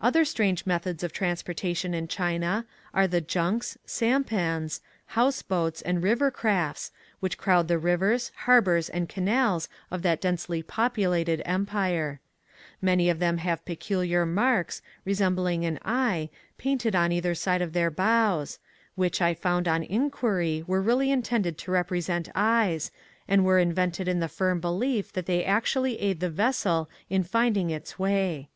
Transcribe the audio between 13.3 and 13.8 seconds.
have